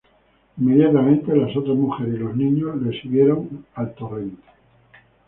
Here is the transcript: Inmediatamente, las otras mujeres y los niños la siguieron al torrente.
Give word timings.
Inmediatamente, 0.57 1.35
las 1.35 1.55
otras 1.55 1.75
mujeres 1.77 2.15
y 2.15 2.17
los 2.17 2.35
niños 2.35 2.75
la 2.81 2.89
siguieron 2.99 3.67
al 3.75 3.93
torrente. 3.93 4.41